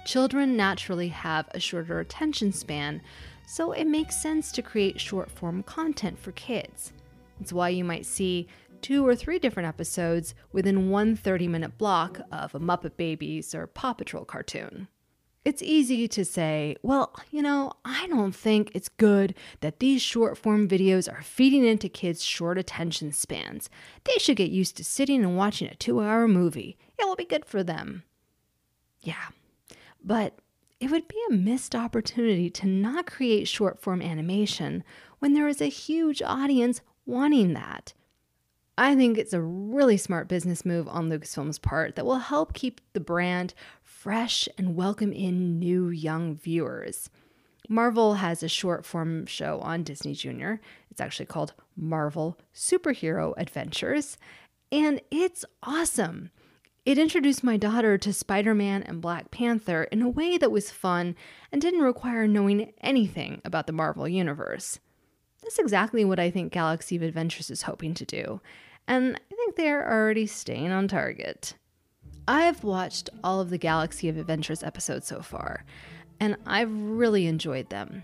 Children 0.04 0.56
naturally 0.56 1.08
have 1.08 1.48
a 1.52 1.60
shorter 1.60 2.00
attention 2.00 2.52
span, 2.52 3.00
so 3.46 3.72
it 3.72 3.86
makes 3.86 4.20
sense 4.20 4.50
to 4.52 4.62
create 4.62 5.00
short 5.00 5.30
form 5.30 5.62
content 5.62 6.18
for 6.18 6.32
kids. 6.32 6.92
It's 7.40 7.52
why 7.52 7.68
you 7.68 7.84
might 7.84 8.06
see 8.06 8.48
two 8.80 9.06
or 9.06 9.14
three 9.14 9.38
different 9.38 9.68
episodes 9.68 10.34
within 10.52 10.90
one 10.90 11.14
30 11.14 11.48
minute 11.48 11.78
block 11.78 12.20
of 12.32 12.54
a 12.54 12.60
Muppet 12.60 12.96
Babies 12.96 13.54
or 13.54 13.66
Paw 13.66 13.92
Patrol 13.92 14.24
cartoon. 14.24 14.88
It's 15.44 15.62
easy 15.62 16.06
to 16.06 16.24
say, 16.24 16.76
well, 16.82 17.14
you 17.32 17.42
know, 17.42 17.72
I 17.84 18.06
don't 18.06 18.34
think 18.34 18.70
it's 18.74 18.88
good 18.88 19.34
that 19.60 19.80
these 19.80 20.00
short 20.00 20.38
form 20.38 20.68
videos 20.68 21.12
are 21.12 21.22
feeding 21.22 21.64
into 21.64 21.88
kids' 21.88 22.22
short 22.22 22.58
attention 22.58 23.10
spans. 23.10 23.68
They 24.04 24.18
should 24.18 24.36
get 24.36 24.50
used 24.50 24.76
to 24.76 24.84
sitting 24.84 25.24
and 25.24 25.36
watching 25.36 25.68
a 25.68 25.74
two 25.74 26.00
hour 26.00 26.28
movie. 26.28 26.78
It 26.96 27.04
will 27.04 27.16
be 27.16 27.24
good 27.24 27.44
for 27.44 27.64
them. 27.64 28.04
Yeah, 29.00 29.28
but 30.04 30.38
it 30.78 30.90
would 30.90 31.08
be 31.08 31.20
a 31.28 31.34
missed 31.34 31.74
opportunity 31.74 32.48
to 32.50 32.66
not 32.66 33.06
create 33.06 33.48
short 33.48 33.80
form 33.80 34.00
animation 34.00 34.84
when 35.18 35.34
there 35.34 35.48
is 35.48 35.60
a 35.60 35.66
huge 35.66 36.22
audience 36.22 36.80
wanting 37.04 37.52
that. 37.54 37.94
I 38.78 38.96
think 38.96 39.18
it's 39.18 39.34
a 39.34 39.40
really 39.40 39.96
smart 39.96 40.28
business 40.28 40.64
move 40.64 40.88
on 40.88 41.10
Lucasfilm's 41.10 41.58
part 41.58 41.94
that 41.94 42.06
will 42.06 42.18
help 42.18 42.54
keep 42.54 42.80
the 42.94 43.00
brand 43.00 43.54
fresh 44.02 44.48
and 44.58 44.74
welcome 44.74 45.12
in 45.12 45.60
new 45.60 45.88
young 45.88 46.34
viewers. 46.34 47.08
Marvel 47.68 48.14
has 48.14 48.42
a 48.42 48.48
short 48.48 48.84
form 48.84 49.24
show 49.26 49.60
on 49.60 49.84
Disney 49.84 50.12
Junior. 50.12 50.60
It's 50.90 51.00
actually 51.00 51.26
called 51.26 51.54
Marvel 51.76 52.36
Superhero 52.52 53.32
Adventures, 53.36 54.18
and 54.72 55.00
it's 55.12 55.44
awesome. 55.62 56.32
It 56.84 56.98
introduced 56.98 57.44
my 57.44 57.56
daughter 57.56 57.96
to 57.96 58.12
Spider 58.12 58.56
Man 58.56 58.82
and 58.82 59.00
Black 59.00 59.30
Panther 59.30 59.84
in 59.84 60.02
a 60.02 60.10
way 60.10 60.36
that 60.36 60.50
was 60.50 60.72
fun 60.72 61.14
and 61.52 61.62
didn't 61.62 61.82
require 61.82 62.26
knowing 62.26 62.72
anything 62.80 63.40
about 63.44 63.68
the 63.68 63.72
Marvel 63.72 64.08
Universe. 64.08 64.80
That's 65.44 65.60
exactly 65.60 66.04
what 66.04 66.18
I 66.18 66.28
think 66.28 66.52
Galaxy 66.52 66.96
of 66.96 67.02
Adventures 67.02 67.52
is 67.52 67.62
hoping 67.62 67.94
to 67.94 68.04
do, 68.04 68.40
and 68.88 69.14
I 69.14 69.34
think 69.36 69.54
they're 69.54 69.88
already 69.88 70.26
staying 70.26 70.72
on 70.72 70.88
target. 70.88 71.54
I've 72.28 72.62
watched 72.62 73.10
all 73.24 73.40
of 73.40 73.50
the 73.50 73.58
Galaxy 73.58 74.08
of 74.08 74.16
Adventures 74.16 74.62
episodes 74.62 75.06
so 75.06 75.22
far, 75.22 75.64
and 76.20 76.36
I've 76.46 76.72
really 76.72 77.26
enjoyed 77.26 77.68
them. 77.70 78.02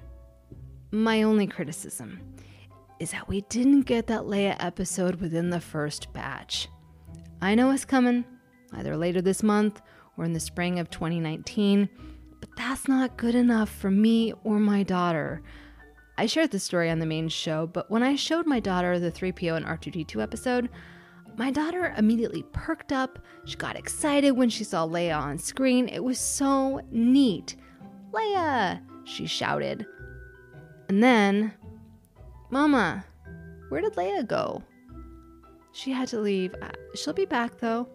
My 0.91 1.23
only 1.23 1.47
criticism 1.47 2.21
is 2.99 3.13
that 3.13 3.29
we 3.29 3.43
didn't 3.43 3.83
get 3.83 4.09
that 4.09 4.23
Leia 4.23 4.57
episode 4.59 5.21
within 5.21 5.51
the 5.51 5.61
first 5.61 6.13
batch. 6.13 6.69
I 7.41 7.55
know 7.55 7.71
it's 7.71 7.85
coming, 7.85 8.25
either 8.73 8.97
later 8.97 9.23
this 9.23 9.43
month 9.43 9.81
or 10.17 10.25
in 10.25 10.33
the 10.33 10.41
spring 10.41 10.79
of 10.79 10.91
2019. 10.91 11.89
But 12.41 12.51
that's 12.57 12.89
not 12.89 13.17
good 13.17 13.35
enough 13.35 13.69
for 13.71 13.91
me 13.91 14.33
or 14.45 14.59
my 14.59 14.83
daughter. 14.83 15.43
I 16.17 16.27
shared 16.27 16.51
this 16.51 16.65
story 16.65 16.91
on 16.91 16.99
the 16.99 17.07
main 17.07 17.29
show, 17.29 17.67
but 17.69 17.91
when 17.91 18.03
I 18.03 18.17
showed 18.17 18.47
my 18.47 18.59
daughter 18.59 18.99
the 18.99 19.13
3PO 19.13 19.57
and 19.57 19.67
R2D2 19.67 20.21
episode, 20.21 20.69
my 21.39 21.53
daughter 21.53 21.95
immediately 21.97 22.43
perked 22.53 22.91
up. 22.91 23.21
She 23.45 23.57
got 23.57 23.77
excited 23.77 24.33
when 24.33 24.51
she 24.51 24.65
saw 24.65 24.85
Leia 24.85 25.17
on 25.17 25.39
screen. 25.39 25.89
It 25.89 26.03
was 26.03 26.19
so 26.19 26.81
neat. 26.91 27.55
Leia! 28.13 28.81
She 29.05 29.27
shouted. 29.27 29.87
And 30.89 31.01
then, 31.01 31.55
Mama, 32.51 33.05
where 33.69 33.81
did 33.81 33.95
Leia 33.95 34.27
go? 34.27 34.65
She 35.71 35.93
had 35.93 36.09
to 36.09 36.19
leave. 36.19 36.57
Uh, 36.61 36.71
she'll 36.97 37.15
be 37.15 37.25
back 37.25 37.57
though. 37.59 37.89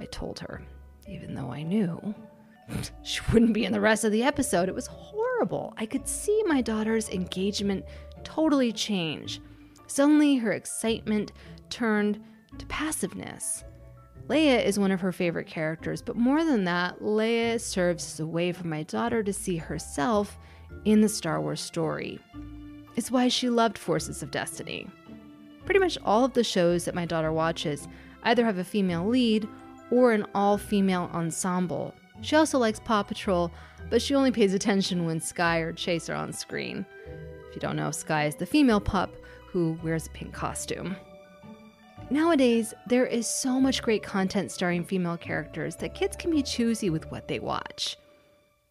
I 0.00 0.06
told 0.06 0.38
her, 0.38 0.62
even 1.06 1.34
though 1.34 1.52
I 1.52 1.62
knew 1.62 2.14
she 3.02 3.20
wouldn't 3.30 3.52
be 3.52 3.66
in 3.66 3.72
the 3.72 3.80
rest 3.80 4.04
of 4.04 4.12
the 4.12 4.22
episode. 4.22 4.70
It 4.70 4.74
was 4.74 4.86
horrible. 4.86 5.74
I 5.76 5.84
could 5.84 6.08
see 6.08 6.42
my 6.46 6.62
daughter's 6.62 7.10
engagement 7.10 7.84
totally 8.22 8.72
change. 8.72 9.42
Suddenly, 9.86 10.36
her 10.36 10.52
excitement 10.52 11.32
turned 11.68 12.20
to 12.58 12.66
passiveness. 12.66 13.64
Leia 14.28 14.64
is 14.64 14.78
one 14.78 14.90
of 14.90 15.00
her 15.00 15.12
favorite 15.12 15.46
characters, 15.46 16.00
but 16.00 16.16
more 16.16 16.44
than 16.44 16.64
that, 16.64 17.00
Leia 17.00 17.60
serves 17.60 18.14
as 18.14 18.20
a 18.20 18.26
way 18.26 18.52
for 18.52 18.66
my 18.66 18.82
daughter 18.84 19.22
to 19.22 19.32
see 19.32 19.56
herself 19.56 20.38
in 20.84 21.02
the 21.02 21.08
Star 21.08 21.40
Wars 21.40 21.60
story. 21.60 22.18
It's 22.96 23.10
why 23.10 23.28
she 23.28 23.50
loved 23.50 23.76
Forces 23.76 24.22
of 24.22 24.30
Destiny. 24.30 24.86
Pretty 25.64 25.80
much 25.80 25.98
all 26.04 26.24
of 26.24 26.32
the 26.32 26.44
shows 26.44 26.84
that 26.84 26.94
my 26.94 27.04
daughter 27.04 27.32
watches 27.32 27.88
either 28.22 28.44
have 28.44 28.58
a 28.58 28.64
female 28.64 29.06
lead 29.06 29.48
or 29.90 30.12
an 30.12 30.26
all 30.34 30.56
female 30.56 31.10
ensemble. 31.12 31.94
She 32.22 32.36
also 32.36 32.58
likes 32.58 32.80
Paw 32.80 33.02
Patrol, 33.02 33.50
but 33.90 34.00
she 34.00 34.14
only 34.14 34.30
pays 34.30 34.54
attention 34.54 35.04
when 35.04 35.20
Skye 35.20 35.58
or 35.58 35.72
Chase 35.72 36.08
are 36.08 36.14
on 36.14 36.32
screen. 36.32 36.86
If 37.48 37.54
you 37.54 37.60
don't 37.60 37.76
know, 37.76 37.90
Skye 37.90 38.26
is 38.26 38.36
the 38.36 38.46
female 38.46 38.80
pup 38.80 39.14
who 39.48 39.78
wears 39.82 40.06
a 40.06 40.10
pink 40.10 40.32
costume. 40.32 40.96
Nowadays, 42.10 42.74
there 42.86 43.06
is 43.06 43.26
so 43.26 43.58
much 43.58 43.82
great 43.82 44.02
content 44.02 44.52
starring 44.52 44.84
female 44.84 45.16
characters 45.16 45.76
that 45.76 45.94
kids 45.94 46.16
can 46.16 46.30
be 46.30 46.42
choosy 46.42 46.90
with 46.90 47.10
what 47.10 47.28
they 47.28 47.38
watch. 47.38 47.96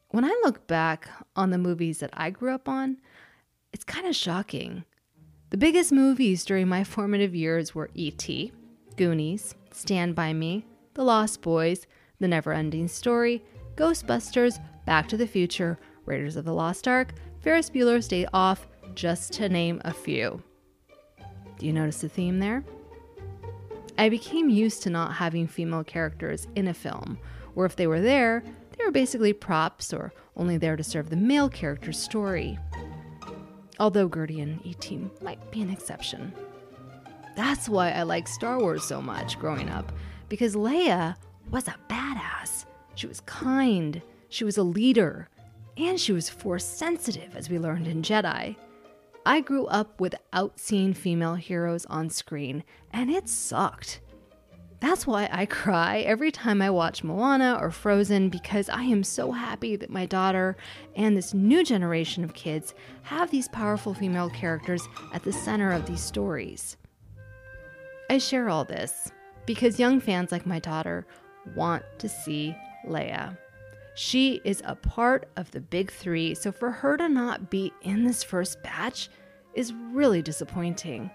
When 0.09 0.23
I 0.23 0.39
look 0.43 0.67
back 0.67 1.09
on 1.35 1.49
the 1.49 1.57
movies 1.57 1.99
that 1.99 2.11
I 2.13 2.29
grew 2.29 2.53
up 2.53 2.69
on, 2.69 2.97
it's 3.71 3.83
kind 3.83 4.05
of 4.05 4.15
shocking. 4.15 4.83
The 5.49 5.57
biggest 5.57 5.91
movies 5.91 6.45
during 6.45 6.67
my 6.67 6.83
formative 6.83 7.33
years 7.33 7.73
were 7.73 7.89
E.T., 7.95 8.51
Goonies, 8.95 9.55
Stand 9.71 10.13
By 10.13 10.33
Me, 10.33 10.65
The 10.93 11.03
Lost 11.03 11.41
Boys, 11.41 11.87
The 12.19 12.27
Never 12.27 12.53
Ending 12.53 12.87
Story, 12.87 13.43
Ghostbusters, 13.75 14.59
Back 14.85 15.07
to 15.07 15.17
the 15.17 15.27
Future, 15.27 15.79
Raiders 16.05 16.35
of 16.35 16.45
the 16.45 16.53
Lost 16.53 16.87
Ark, 16.87 17.13
Ferris 17.41 17.71
Bueller's 17.71 18.07
Day 18.07 18.27
Off, 18.31 18.67
just 18.93 19.33
to 19.33 19.49
name 19.49 19.81
a 19.83 19.93
few. 19.93 20.43
Do 21.57 21.65
you 21.65 21.73
notice 21.73 22.01
the 22.01 22.09
theme 22.09 22.39
there? 22.39 22.63
I 23.97 24.09
became 24.09 24.49
used 24.49 24.83
to 24.83 24.89
not 24.89 25.13
having 25.13 25.47
female 25.47 25.83
characters 25.83 26.47
in 26.55 26.67
a 26.67 26.73
film, 26.73 27.17
or 27.55 27.65
if 27.65 27.75
they 27.75 27.87
were 27.87 28.01
there, 28.01 28.43
they 28.77 28.85
were 28.85 28.91
basically 28.91 29.33
props 29.33 29.93
or 29.93 30.13
only 30.35 30.57
there 30.57 30.75
to 30.75 30.83
serve 30.83 31.09
the 31.09 31.15
male 31.15 31.49
character's 31.49 31.99
story. 31.99 32.57
Although 33.79 34.09
Gertie 34.09 34.41
and 34.41 34.65
E.T. 34.65 34.99
might 35.21 35.51
be 35.51 35.61
an 35.61 35.69
exception. 35.69 36.33
That's 37.35 37.69
why 37.69 37.91
I 37.91 38.03
like 38.03 38.27
Star 38.27 38.59
Wars 38.59 38.83
so 38.83 39.01
much 39.01 39.39
growing 39.39 39.69
up, 39.69 39.91
because 40.29 40.55
Leia 40.55 41.15
was 41.51 41.67
a 41.67 41.75
badass. 41.89 42.65
She 42.95 43.07
was 43.07 43.21
kind, 43.21 44.01
she 44.29 44.43
was 44.43 44.57
a 44.57 44.63
leader, 44.63 45.29
and 45.77 45.99
she 45.99 46.11
was 46.11 46.29
force 46.29 46.65
sensitive, 46.65 47.35
as 47.35 47.49
we 47.49 47.59
learned 47.59 47.87
in 47.87 48.01
Jedi. 48.01 48.55
I 49.25 49.41
grew 49.41 49.67
up 49.67 50.01
without 50.01 50.59
seeing 50.59 50.93
female 50.93 51.35
heroes 51.35 51.85
on 51.85 52.09
screen, 52.09 52.63
and 52.91 53.09
it 53.09 53.29
sucked. 53.29 54.01
That's 54.81 55.07
why 55.07 55.29
I 55.31 55.45
cry 55.61 55.99
every 55.99 56.29
time 56.29 56.61
I 56.61 56.69
watch 56.69 57.05
Moana 57.05 57.57
or 57.59 57.71
Frozen 57.71 58.29
because 58.29 58.67
I 58.67 58.83
am 58.83 59.01
so 59.01 59.31
happy 59.31 59.77
that 59.77 59.89
my 59.89 60.05
daughter 60.05 60.57
and 60.95 61.15
this 61.15 61.33
new 61.33 61.63
generation 61.63 62.25
of 62.25 62.33
kids 62.33 62.73
have 63.03 63.31
these 63.31 63.47
powerful 63.47 63.93
female 63.93 64.29
characters 64.29 64.87
at 65.13 65.23
the 65.23 65.31
center 65.31 65.71
of 65.71 65.85
these 65.85 66.01
stories. 66.01 66.75
I 68.09 68.17
share 68.17 68.49
all 68.49 68.65
this 68.65 69.09
because 69.45 69.79
young 69.79 70.01
fans 70.01 70.33
like 70.33 70.45
my 70.45 70.59
daughter 70.59 71.07
want 71.55 71.83
to 71.99 72.09
see 72.09 72.55
Leia. 72.85 73.37
She 73.95 74.41
is 74.43 74.63
a 74.65 74.75
part 74.75 75.29
of 75.35 75.51
the 75.51 75.61
big 75.61 75.91
three, 75.91 76.33
so 76.33 76.51
for 76.51 76.71
her 76.71 76.97
to 76.97 77.07
not 77.07 77.51
be 77.51 77.71
in 77.83 78.03
this 78.03 78.23
first 78.23 78.63
batch 78.63 79.09
is 79.53 79.73
really 79.73 80.23
disappointing. 80.23 81.11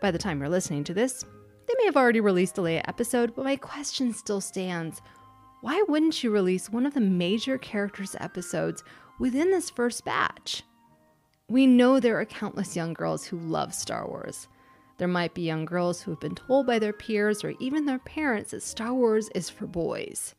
By 0.00 0.10
the 0.10 0.18
time 0.18 0.40
you're 0.40 0.48
listening 0.48 0.84
to 0.84 0.94
this, 0.94 1.22
they 1.66 1.74
may 1.78 1.84
have 1.84 1.96
already 1.96 2.20
released 2.20 2.56
a 2.56 2.62
Leia 2.62 2.82
episode, 2.88 3.34
but 3.36 3.44
my 3.44 3.56
question 3.56 4.14
still 4.14 4.40
stands. 4.40 5.02
Why 5.60 5.84
wouldn't 5.86 6.24
you 6.24 6.30
release 6.30 6.70
one 6.70 6.86
of 6.86 6.94
the 6.94 7.00
major 7.00 7.58
characters' 7.58 8.16
episodes 8.18 8.82
within 9.20 9.50
this 9.50 9.68
first 9.68 10.02
batch? 10.04 10.62
We 11.48 11.66
know 11.66 12.00
there 12.00 12.18
are 12.18 12.24
countless 12.24 12.74
young 12.74 12.94
girls 12.94 13.26
who 13.26 13.38
love 13.38 13.74
Star 13.74 14.08
Wars. 14.08 14.48
There 14.96 15.08
might 15.08 15.34
be 15.34 15.42
young 15.42 15.66
girls 15.66 16.00
who 16.00 16.12
have 16.12 16.20
been 16.20 16.34
told 16.34 16.66
by 16.66 16.78
their 16.78 16.94
peers 16.94 17.44
or 17.44 17.52
even 17.60 17.84
their 17.84 17.98
parents 17.98 18.52
that 18.52 18.62
Star 18.62 18.94
Wars 18.94 19.28
is 19.34 19.50
for 19.50 19.66
boys 19.66 20.34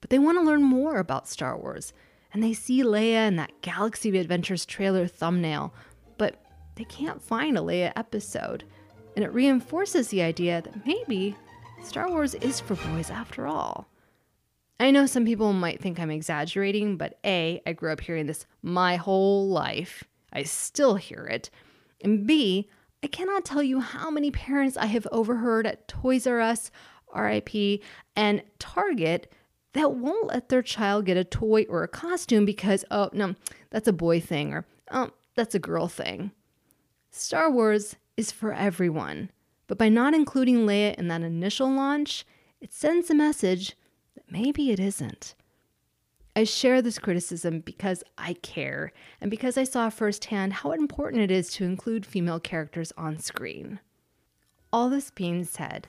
but 0.00 0.10
they 0.10 0.18
want 0.18 0.38
to 0.38 0.44
learn 0.44 0.62
more 0.62 0.98
about 0.98 1.28
Star 1.28 1.56
Wars. 1.56 1.92
And 2.32 2.42
they 2.42 2.52
see 2.52 2.82
Leia 2.82 3.28
in 3.28 3.36
that 3.36 3.62
Galaxy 3.62 4.16
Adventures 4.18 4.66
trailer 4.66 5.06
thumbnail, 5.06 5.72
but 6.18 6.42
they 6.74 6.84
can't 6.84 7.22
find 7.22 7.56
a 7.56 7.62
Leia 7.62 7.92
episode. 7.96 8.64
And 9.16 9.24
it 9.24 9.32
reinforces 9.32 10.08
the 10.08 10.22
idea 10.22 10.62
that 10.62 10.86
maybe 10.86 11.36
Star 11.82 12.08
Wars 12.08 12.34
is 12.34 12.60
for 12.60 12.74
boys 12.74 13.10
after 13.10 13.46
all. 13.46 13.88
I 14.80 14.90
know 14.90 15.06
some 15.06 15.24
people 15.24 15.52
might 15.52 15.80
think 15.80 15.98
I'm 15.98 16.10
exaggerating, 16.10 16.96
but 16.96 17.18
A, 17.24 17.60
I 17.66 17.72
grew 17.72 17.92
up 17.92 18.00
hearing 18.00 18.26
this 18.26 18.46
my 18.62 18.96
whole 18.96 19.48
life. 19.48 20.04
I 20.32 20.44
still 20.44 20.94
hear 20.94 21.24
it. 21.24 21.50
And 22.02 22.26
B, 22.26 22.68
I 23.02 23.08
cannot 23.08 23.44
tell 23.44 23.62
you 23.62 23.80
how 23.80 24.10
many 24.10 24.30
parents 24.30 24.76
I 24.76 24.86
have 24.86 25.06
overheard 25.10 25.66
at 25.66 25.88
Toys 25.88 26.26
R 26.26 26.40
Us, 26.40 26.70
RIP, 27.14 27.82
and 28.14 28.42
Target 28.58 29.32
that 29.72 29.92
won't 29.92 30.26
let 30.28 30.48
their 30.48 30.62
child 30.62 31.06
get 31.06 31.16
a 31.16 31.24
toy 31.24 31.66
or 31.68 31.82
a 31.82 31.88
costume 31.88 32.44
because, 32.44 32.84
oh, 32.90 33.10
no, 33.12 33.34
that's 33.70 33.88
a 33.88 33.92
boy 33.92 34.20
thing 34.20 34.52
or, 34.52 34.66
oh, 34.90 35.10
that's 35.34 35.54
a 35.54 35.60
girl 35.60 35.88
thing. 35.88 36.32
Star 37.10 37.50
Wars 37.50 37.96
is 38.16 38.32
for 38.32 38.52
everyone, 38.52 39.30
but 39.66 39.78
by 39.78 39.88
not 39.88 40.14
including 40.14 40.66
Leia 40.66 40.94
in 40.94 41.08
that 41.08 41.22
initial 41.22 41.70
launch, 41.70 42.24
it 42.60 42.72
sends 42.72 43.10
a 43.10 43.14
message 43.14 43.76
that 44.14 44.30
maybe 44.30 44.70
it 44.70 44.80
isn't. 44.80 45.34
I 46.34 46.44
share 46.44 46.80
this 46.80 46.98
criticism 46.98 47.60
because 47.60 48.04
I 48.16 48.34
care 48.34 48.92
and 49.20 49.30
because 49.30 49.58
I 49.58 49.64
saw 49.64 49.90
firsthand 49.90 50.52
how 50.52 50.70
important 50.72 51.22
it 51.22 51.30
is 51.30 51.50
to 51.54 51.64
include 51.64 52.06
female 52.06 52.38
characters 52.38 52.92
on 52.96 53.18
screen. 53.18 53.80
All 54.72 54.88
this 54.88 55.10
being 55.10 55.44
said, 55.44 55.88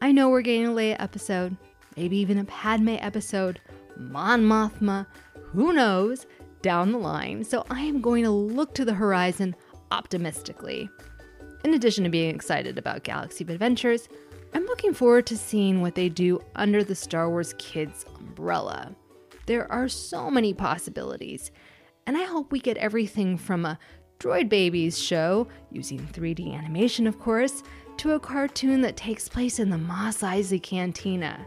I 0.00 0.10
know 0.10 0.28
we're 0.28 0.40
getting 0.42 0.66
a 0.66 0.70
Leia 0.70 0.96
episode, 0.98 1.56
maybe 1.96 2.16
even 2.18 2.38
a 2.38 2.44
Padme 2.44 2.96
episode, 3.00 3.60
Mon 3.96 4.42
Mothma, 4.42 5.06
who 5.34 5.72
knows, 5.72 6.26
down 6.62 6.92
the 6.92 6.98
line. 6.98 7.44
So 7.44 7.64
I 7.70 7.80
am 7.82 8.00
going 8.00 8.24
to 8.24 8.30
look 8.30 8.74
to 8.74 8.84
the 8.84 8.94
horizon 8.94 9.54
optimistically. 9.90 10.88
In 11.64 11.74
addition 11.74 12.04
to 12.04 12.10
being 12.10 12.34
excited 12.34 12.78
about 12.78 13.04
Galaxy 13.04 13.44
of 13.44 13.50
Adventures, 13.50 14.08
I'm 14.54 14.64
looking 14.66 14.94
forward 14.94 15.26
to 15.26 15.36
seeing 15.36 15.80
what 15.80 15.94
they 15.94 16.08
do 16.08 16.40
under 16.54 16.84
the 16.84 16.94
Star 16.94 17.28
Wars 17.28 17.54
Kids 17.58 18.04
umbrella. 18.18 18.94
There 19.46 19.70
are 19.70 19.88
so 19.88 20.30
many 20.30 20.54
possibilities, 20.54 21.50
and 22.06 22.16
I 22.16 22.24
hope 22.24 22.52
we 22.52 22.60
get 22.60 22.76
everything 22.76 23.36
from 23.36 23.64
a 23.64 23.78
Droid 24.18 24.48
Babies 24.48 24.98
show, 24.98 25.46
using 25.70 26.00
3D 26.00 26.56
animation, 26.56 27.06
of 27.06 27.18
course, 27.18 27.62
to 27.98 28.12
a 28.12 28.20
cartoon 28.20 28.80
that 28.82 28.96
takes 28.96 29.28
place 29.28 29.58
in 29.58 29.70
the 29.70 29.78
Mos 29.78 30.18
Eisley 30.18 30.62
Cantina. 30.62 31.44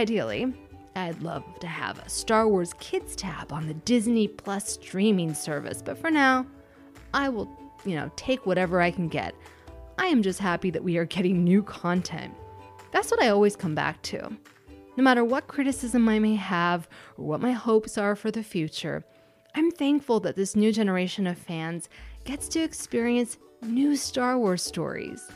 Ideally, 0.00 0.50
I'd 0.96 1.20
love 1.20 1.44
to 1.60 1.66
have 1.66 1.98
a 1.98 2.08
Star 2.08 2.48
Wars 2.48 2.72
Kids 2.80 3.14
tab 3.14 3.52
on 3.52 3.68
the 3.68 3.74
Disney 3.74 4.28
Plus 4.28 4.66
streaming 4.66 5.34
service, 5.34 5.82
but 5.82 5.98
for 5.98 6.10
now, 6.10 6.46
I 7.12 7.28
will, 7.28 7.50
you 7.84 7.96
know, 7.96 8.10
take 8.16 8.46
whatever 8.46 8.80
I 8.80 8.92
can 8.92 9.08
get. 9.08 9.34
I 9.98 10.06
am 10.06 10.22
just 10.22 10.38
happy 10.38 10.70
that 10.70 10.82
we 10.82 10.96
are 10.96 11.04
getting 11.04 11.44
new 11.44 11.62
content. 11.62 12.32
That's 12.92 13.10
what 13.10 13.22
I 13.22 13.28
always 13.28 13.56
come 13.56 13.74
back 13.74 14.00
to. 14.04 14.34
No 14.96 15.04
matter 15.04 15.22
what 15.22 15.48
criticism 15.48 16.08
I 16.08 16.18
may 16.18 16.34
have 16.34 16.88
or 17.18 17.26
what 17.26 17.42
my 17.42 17.52
hopes 17.52 17.98
are 17.98 18.16
for 18.16 18.30
the 18.30 18.42
future, 18.42 19.04
I'm 19.54 19.70
thankful 19.70 20.18
that 20.20 20.34
this 20.34 20.56
new 20.56 20.72
generation 20.72 21.26
of 21.26 21.36
fans 21.36 21.90
gets 22.24 22.48
to 22.48 22.60
experience 22.60 23.36
new 23.60 23.94
Star 23.96 24.38
Wars 24.38 24.62
stories. 24.62 25.28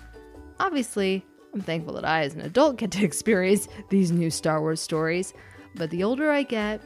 Obviously, 0.58 1.22
I'm 1.54 1.60
thankful 1.60 1.94
that 1.94 2.04
I, 2.04 2.22
as 2.22 2.34
an 2.34 2.40
adult, 2.40 2.76
get 2.76 2.90
to 2.92 3.04
experience 3.04 3.68
these 3.88 4.10
new 4.10 4.30
Star 4.30 4.60
Wars 4.60 4.80
stories. 4.80 5.32
But 5.76 5.90
the 5.90 6.02
older 6.02 6.30
I 6.30 6.42
get, 6.42 6.82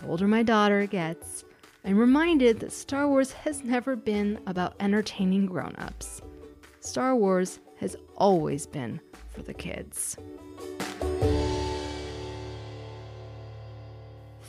the 0.00 0.08
older 0.08 0.26
my 0.26 0.42
daughter 0.42 0.86
gets, 0.86 1.44
I'm 1.84 1.98
reminded 1.98 2.60
that 2.60 2.72
Star 2.72 3.06
Wars 3.06 3.32
has 3.32 3.64
never 3.64 3.96
been 3.96 4.40
about 4.46 4.74
entertaining 4.80 5.46
grown 5.46 5.74
ups. 5.76 6.22
Star 6.80 7.14
Wars 7.14 7.60
has 7.80 7.96
always 8.16 8.66
been 8.66 9.00
for 9.28 9.42
the 9.42 9.54
kids. 9.54 10.16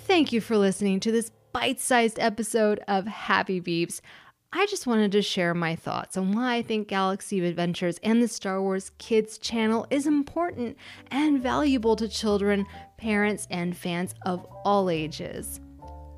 Thank 0.06 0.34
you 0.34 0.42
for 0.42 0.58
listening 0.58 1.00
to 1.02 1.12
this 1.12 1.32
bite 1.52 1.80
sized 1.80 2.18
episode 2.20 2.80
of 2.88 3.06
Happy 3.06 3.62
Beeps. 3.62 4.02
I 4.52 4.66
just 4.66 4.88
wanted 4.88 5.12
to 5.12 5.22
share 5.22 5.54
my 5.54 5.76
thoughts 5.76 6.18
on 6.18 6.32
why 6.32 6.56
I 6.56 6.64
think 6.64 6.88
Galaxy 6.88 7.38
of 7.38 7.46
Adventures 7.46 8.00
and 8.02 8.20
the 8.20 8.28
Star 8.28 8.60
Wars 8.60 8.90
Kids 8.98 9.38
channel 9.38 9.86
is 9.92 10.08
important 10.08 10.76
and 11.12 11.40
valuable 11.40 11.96
to 11.98 12.08
children, 12.08 12.66
parents, 12.98 13.48
and 13.52 13.78
fans 13.78 14.16
of 14.26 14.44
all 14.66 14.90
ages. 14.90 15.62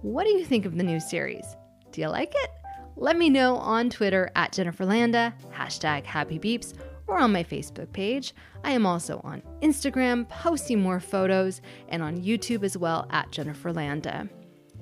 What 0.02 0.24
do 0.24 0.30
you 0.30 0.46
think 0.46 0.66
of 0.66 0.78
the 0.78 0.84
new 0.84 1.02
series? 1.02 1.44
Do 1.92 2.00
you 2.00 2.08
like 2.08 2.32
it? 2.34 2.52
Let 2.96 3.18
me 3.18 3.30
know 3.30 3.58
on 3.58 3.90
Twitter 3.90 4.32
at 4.38 4.54
Jennifer 4.54 4.86
Landa, 4.86 5.34
hashtag 5.54 6.06
Happy 6.06 6.40
Beeps, 6.40 6.74
or 7.08 7.18
on 7.18 7.34
my 7.34 7.44
Facebook 7.44 7.92
page. 7.92 8.34
I 8.64 8.72
am 8.72 8.86
also 8.86 9.20
on 9.26 9.44
Instagram, 9.62 10.30
posting 10.30 10.80
more 10.80 11.02
photos, 11.02 11.62
and 11.90 12.02
on 12.02 12.22
YouTube 12.22 12.64
as 12.64 12.78
well 12.78 13.08
at 13.10 13.30
Jennifer 13.32 13.74
Landa. 13.74 14.30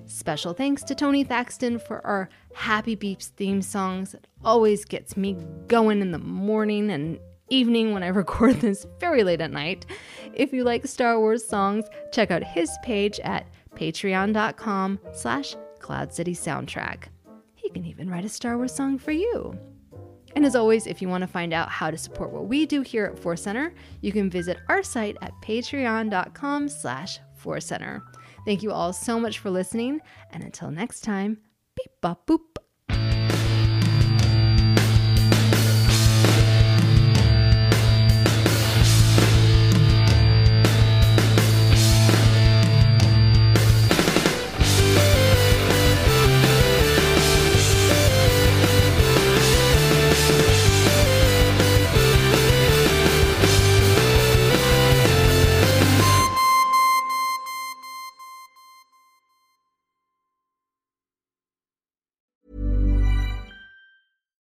Special 0.09 0.53
thanks 0.53 0.81
to 0.83 0.95
Tony 0.95 1.23
Thaxton 1.23 1.77
for 1.77 2.03
our 2.05 2.29
Happy 2.55 2.95
Beeps 2.95 3.27
theme 3.27 3.61
songs. 3.61 4.15
It 4.15 4.25
always 4.43 4.83
gets 4.83 5.15
me 5.15 5.37
going 5.67 6.01
in 6.01 6.11
the 6.11 6.17
morning 6.17 6.89
and 6.89 7.19
evening 7.49 7.93
when 7.93 8.01
I 8.01 8.07
record 8.07 8.55
this 8.55 8.87
very 8.99 9.23
late 9.23 9.39
at 9.39 9.51
night. 9.51 9.85
If 10.33 10.51
you 10.51 10.63
like 10.63 10.87
Star 10.87 11.19
Wars 11.19 11.45
songs, 11.45 11.85
check 12.11 12.31
out 12.31 12.43
his 12.43 12.71
page 12.81 13.19
at 13.19 13.45
patreon.com 13.75 14.99
slash 15.13 15.55
Cloud 15.77 16.11
City 16.11 16.33
Soundtrack. 16.33 17.03
He 17.53 17.69
can 17.69 17.85
even 17.85 18.09
write 18.09 18.25
a 18.25 18.29
Star 18.29 18.57
Wars 18.57 18.73
song 18.73 18.97
for 18.97 19.11
you. 19.11 19.55
And 20.35 20.43
as 20.43 20.55
always, 20.55 20.87
if 20.87 21.03
you 21.03 21.07
want 21.07 21.21
to 21.21 21.27
find 21.27 21.53
out 21.53 21.69
how 21.69 21.91
to 21.91 21.97
support 21.97 22.31
what 22.31 22.47
we 22.47 22.65
do 22.65 22.81
here 22.81 23.05
at 23.05 23.19
Force 23.19 23.43
Center, 23.43 23.75
you 24.01 24.11
can 24.11 24.27
visit 24.27 24.57
our 24.69 24.81
site 24.81 25.17
at 25.21 25.33
patreon.com 25.43 26.67
slash 26.67 27.19
Force 27.35 27.67
Center. 27.67 28.03
Thank 28.45 28.63
you 28.63 28.71
all 28.71 28.93
so 28.93 29.19
much 29.19 29.39
for 29.39 29.49
listening, 29.49 30.01
and 30.31 30.43
until 30.43 30.71
next 30.71 31.01
time, 31.01 31.39
beep 31.75 31.91
bop 32.01 32.25
boop. 32.25 32.48